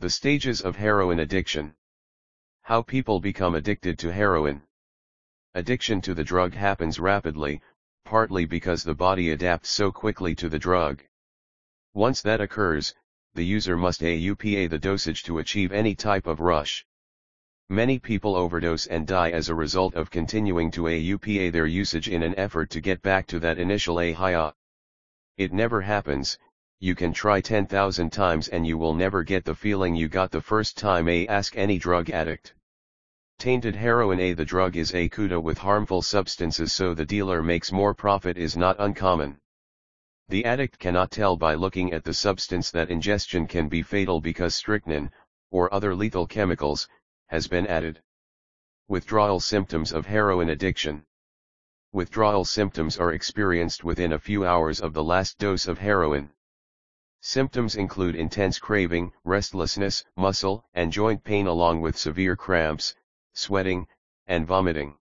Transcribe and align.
The 0.00 0.08
stages 0.08 0.62
of 0.62 0.76
heroin 0.76 1.20
addiction. 1.20 1.74
How 2.62 2.80
people 2.80 3.20
become 3.20 3.54
addicted 3.54 3.98
to 3.98 4.10
heroin. 4.10 4.62
Addiction 5.54 6.00
to 6.00 6.14
the 6.14 6.24
drug 6.24 6.54
happens 6.54 6.98
rapidly, 6.98 7.60
partly 8.06 8.46
because 8.46 8.82
the 8.82 8.94
body 8.94 9.28
adapts 9.28 9.68
so 9.68 9.92
quickly 9.92 10.34
to 10.36 10.48
the 10.48 10.58
drug. 10.58 11.02
Once 11.92 12.22
that 12.22 12.40
occurs, 12.40 12.94
the 13.34 13.44
user 13.44 13.76
must 13.76 14.00
AUPA 14.00 14.70
the 14.70 14.78
dosage 14.78 15.22
to 15.24 15.38
achieve 15.38 15.70
any 15.70 15.94
type 15.94 16.26
of 16.26 16.40
rush. 16.40 16.86
Many 17.68 17.98
people 17.98 18.36
overdose 18.36 18.86
and 18.86 19.06
die 19.06 19.32
as 19.32 19.50
a 19.50 19.54
result 19.54 19.94
of 19.94 20.10
continuing 20.10 20.70
to 20.70 20.84
AUPA 20.84 21.52
their 21.52 21.66
usage 21.66 22.08
in 22.08 22.22
an 22.22 22.34
effort 22.38 22.70
to 22.70 22.80
get 22.80 23.02
back 23.02 23.26
to 23.26 23.38
that 23.40 23.58
initial 23.58 23.98
high 24.14 24.50
It 25.36 25.52
never 25.52 25.82
happens, 25.82 26.38
you 26.82 26.94
can 26.94 27.12
try 27.12 27.42
10,000 27.42 28.10
times 28.10 28.48
and 28.48 28.66
you 28.66 28.78
will 28.78 28.94
never 28.94 29.22
get 29.22 29.44
the 29.44 29.54
feeling 29.54 29.94
you 29.94 30.08
got 30.08 30.30
the 30.30 30.40
first 30.40 30.78
time 30.78 31.06
A 31.10 31.26
ask 31.26 31.54
any 31.54 31.76
drug 31.78 32.08
addict. 32.08 32.54
Tainted 33.38 33.76
heroin 33.76 34.18
A 34.18 34.32
The 34.32 34.46
drug 34.46 34.76
is 34.76 34.94
a 34.94 35.06
kuda 35.10 35.42
with 35.42 35.58
harmful 35.58 36.00
substances 36.00 36.72
so 36.72 36.94
the 36.94 37.04
dealer 37.04 37.42
makes 37.42 37.70
more 37.70 37.92
profit 37.92 38.38
is 38.38 38.56
not 38.56 38.76
uncommon. 38.78 39.38
The 40.28 40.46
addict 40.46 40.78
cannot 40.78 41.10
tell 41.10 41.36
by 41.36 41.52
looking 41.52 41.92
at 41.92 42.02
the 42.02 42.14
substance 42.14 42.70
that 42.70 42.88
ingestion 42.88 43.46
can 43.46 43.68
be 43.68 43.82
fatal 43.82 44.22
because 44.22 44.54
strychnine, 44.54 45.10
or 45.50 45.72
other 45.74 45.94
lethal 45.94 46.26
chemicals, 46.26 46.88
has 47.26 47.46
been 47.46 47.66
added. 47.66 48.00
Withdrawal 48.88 49.40
symptoms 49.40 49.92
of 49.92 50.06
heroin 50.06 50.48
addiction. 50.48 51.04
Withdrawal 51.92 52.46
symptoms 52.46 52.96
are 52.96 53.12
experienced 53.12 53.84
within 53.84 54.14
a 54.14 54.18
few 54.18 54.46
hours 54.46 54.80
of 54.80 54.94
the 54.94 55.04
last 55.04 55.36
dose 55.38 55.68
of 55.68 55.78
heroin. 55.78 56.30
Symptoms 57.22 57.76
include 57.76 58.16
intense 58.16 58.58
craving, 58.58 59.12
restlessness, 59.24 60.04
muscle 60.16 60.64
and 60.72 60.90
joint 60.90 61.22
pain 61.22 61.46
along 61.46 61.82
with 61.82 61.98
severe 61.98 62.34
cramps, 62.34 62.94
sweating, 63.34 63.86
and 64.26 64.46
vomiting. 64.46 64.96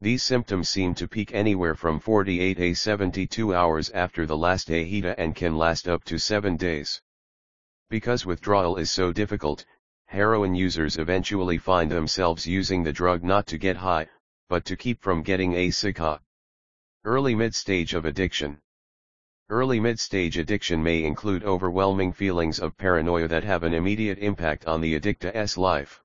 These 0.00 0.22
symptoms 0.22 0.70
seem 0.70 0.94
to 0.94 1.06
peak 1.06 1.34
anywhere 1.34 1.74
from 1.74 2.00
48 2.00 2.56
to 2.56 2.74
72 2.74 3.54
hours 3.54 3.90
after 3.90 4.24
the 4.24 4.36
last 4.36 4.70
AHITA 4.70 5.14
and 5.18 5.34
can 5.36 5.58
last 5.58 5.86
up 5.88 6.04
to 6.04 6.18
7 6.18 6.56
days. 6.56 7.02
Because 7.90 8.24
withdrawal 8.24 8.76
is 8.76 8.90
so 8.90 9.12
difficult, 9.12 9.66
heroin 10.06 10.54
users 10.54 10.96
eventually 10.96 11.58
find 11.58 11.90
themselves 11.90 12.46
using 12.46 12.82
the 12.82 12.92
drug 12.92 13.22
not 13.22 13.46
to 13.48 13.58
get 13.58 13.76
high, 13.76 14.08
but 14.48 14.64
to 14.64 14.76
keep 14.76 15.02
from 15.02 15.22
getting 15.22 15.52
a 15.52 15.70
sick 15.70 15.98
Early 17.04 17.34
mid-stage 17.34 17.92
of 17.92 18.06
addiction. 18.06 18.60
Early 19.48 19.78
mid-stage 19.78 20.38
addiction 20.38 20.82
may 20.82 21.04
include 21.04 21.44
overwhelming 21.44 22.12
feelings 22.12 22.58
of 22.58 22.76
paranoia 22.76 23.28
that 23.28 23.44
have 23.44 23.62
an 23.62 23.74
immediate 23.74 24.18
impact 24.18 24.66
on 24.66 24.80
the 24.80 24.96
addict's 24.96 25.56
life. 25.56 26.02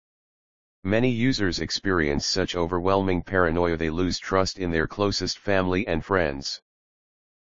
Many 0.84 1.10
users 1.10 1.60
experience 1.60 2.24
such 2.24 2.56
overwhelming 2.56 3.24
paranoia 3.24 3.78
they 3.78 3.90
lose 3.90 4.20
trust 4.20 4.60
in 4.60 4.70
their 4.70 4.86
closest 4.86 5.40
family 5.40 5.88
and 5.88 6.06
friends. 6.06 6.62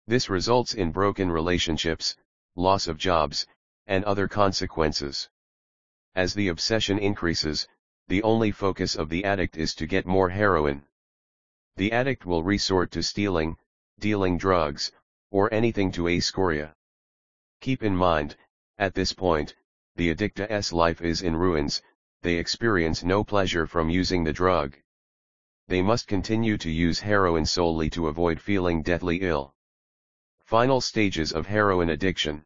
This 0.08 0.28
results 0.28 0.74
in 0.74 0.92
broken 0.92 1.30
relationships, 1.30 2.16
loss 2.56 2.88
of 2.88 2.98
jobs, 2.98 3.46
and 3.86 4.04
other 4.04 4.28
consequences. 4.28 5.30
As 6.16 6.34
the 6.34 6.48
obsession 6.48 6.98
increases, 6.98 7.68
the 8.08 8.24
only 8.24 8.50
focus 8.50 8.96
of 8.96 9.10
the 9.10 9.24
addict 9.24 9.56
is 9.56 9.76
to 9.76 9.86
get 9.86 10.08
more 10.08 10.30
heroin. 10.30 10.84
The 11.76 11.92
addict 11.92 12.26
will 12.26 12.42
resort 12.42 12.90
to 12.92 13.04
stealing, 13.04 13.58
dealing 14.00 14.40
drugs, 14.40 14.92
or 15.32 15.52
anything 15.54 15.92
to 15.94 16.08
a 16.08 16.20
scoria. 16.20 16.76
Keep 17.62 17.84
in 17.84 17.96
mind, 17.96 18.36
at 18.78 18.94
this 18.94 19.14
point, 19.14 19.56
the 19.96 20.10
addict's 20.10 20.72
life 20.72 21.02
is 21.02 21.22
in 21.22 21.36
ruins, 21.36 21.82
they 22.22 22.36
experience 22.36 23.04
no 23.04 23.23
pleasure 23.23 23.66
from 23.66 23.90
using 23.90 24.23
the 24.23 24.34
drug. 24.34 24.78
They 25.68 25.82
must 25.82 26.08
continue 26.08 26.58
to 26.58 26.70
use 26.70 27.00
heroin 27.00 27.46
solely 27.46 27.90
to 27.92 28.08
avoid 28.08 28.40
feeling 28.40 28.83
deathly 28.83 29.22
ill. 29.22 29.55
Final 30.44 30.82
stages 30.82 31.32
of 31.32 31.48
heroin 31.48 31.89
addiction. 31.89 32.45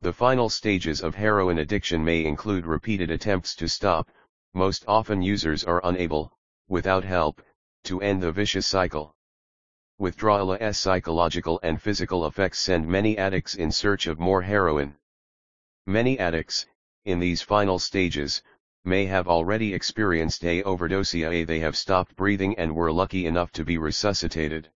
The 0.00 0.12
final 0.12 0.48
stages 0.48 1.00
of 1.00 1.16
heroin 1.16 1.58
addiction 1.58 2.04
may 2.04 2.24
include 2.24 2.64
repeated 2.64 3.10
attempts 3.10 3.56
to 3.56 3.68
stop, 3.68 4.08
most 4.54 4.84
often 4.86 5.20
users 5.20 5.64
are 5.64 5.80
unable, 5.84 6.32
without 6.68 7.04
help, 7.04 7.42
to 7.84 8.00
end 8.00 8.22
the 8.22 8.30
vicious 8.30 8.66
cycle. 8.66 9.16
Withdrawal's 9.98 10.76
psychological 10.76 11.58
and 11.64 11.82
physical 11.82 12.24
effects 12.26 12.60
send 12.60 12.86
many 12.86 13.18
addicts 13.18 13.56
in 13.56 13.72
search 13.72 14.06
of 14.06 14.20
more 14.20 14.42
heroin. 14.42 14.96
Many 15.86 16.18
addicts, 16.20 16.66
in 17.04 17.18
these 17.18 17.42
final 17.42 17.80
stages, 17.80 18.42
may 18.84 19.06
have 19.06 19.26
already 19.26 19.74
experienced 19.74 20.44
a 20.44 20.62
overdose 20.62 21.14
a 21.14 21.44
they 21.44 21.58
have 21.58 21.76
stopped 21.76 22.14
breathing 22.14 22.56
and 22.56 22.76
were 22.76 22.92
lucky 22.92 23.26
enough 23.26 23.50
to 23.52 23.64
be 23.64 23.76
resuscitated. 23.76 24.70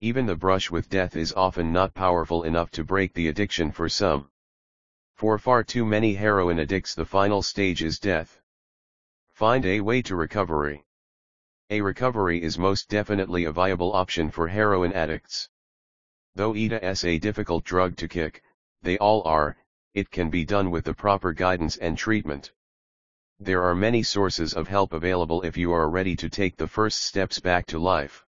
Even 0.00 0.26
the 0.26 0.34
brush 0.34 0.72
with 0.72 0.90
death 0.90 1.14
is 1.14 1.32
often 1.34 1.72
not 1.72 1.94
powerful 1.94 2.42
enough 2.42 2.72
to 2.72 2.82
break 2.82 3.14
the 3.14 3.28
addiction 3.28 3.70
for 3.70 3.88
some. 3.88 4.28
For 5.14 5.38
far 5.38 5.62
too 5.62 5.86
many 5.86 6.14
heroin 6.14 6.58
addicts 6.58 6.96
the 6.96 7.04
final 7.04 7.42
stage 7.42 7.80
is 7.82 8.00
death. 8.00 8.40
Find 9.34 9.64
a 9.64 9.80
way 9.80 10.02
to 10.02 10.16
recovery. 10.16 10.84
A 11.72 11.80
recovery 11.80 12.42
is 12.42 12.58
most 12.58 12.90
definitely 12.90 13.44
a 13.44 13.50
viable 13.50 13.94
option 13.94 14.30
for 14.30 14.46
heroin 14.46 14.92
addicts. 14.92 15.48
Though 16.34 16.54
ETA 16.54 16.84
a 17.02 17.18
difficult 17.18 17.64
drug 17.64 17.96
to 17.96 18.08
kick, 18.08 18.42
they 18.82 18.98
all 18.98 19.22
are, 19.26 19.56
it 19.94 20.10
can 20.10 20.28
be 20.28 20.44
done 20.44 20.70
with 20.70 20.84
the 20.84 20.92
proper 20.92 21.32
guidance 21.32 21.78
and 21.78 21.96
treatment. 21.96 22.52
There 23.40 23.62
are 23.62 23.74
many 23.74 24.02
sources 24.02 24.52
of 24.52 24.68
help 24.68 24.92
available 24.92 25.40
if 25.40 25.56
you 25.56 25.72
are 25.72 25.88
ready 25.88 26.14
to 26.16 26.28
take 26.28 26.58
the 26.58 26.68
first 26.68 27.04
steps 27.04 27.40
back 27.40 27.64
to 27.68 27.78
life. 27.78 28.26